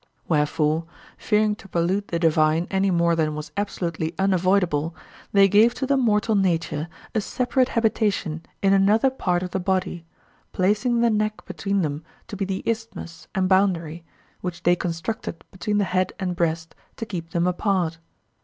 [0.27, 4.95] Wherefore, fearing to pollute the divine any more than was absolutely unavoidable,
[5.31, 10.03] they gave to the mortal nature a separate habitation in another part of the body,
[10.53, 14.03] placing the neck between them to be the isthmus and boundary,
[14.39, 17.99] which they constructed between the head and breast, to keep them apart.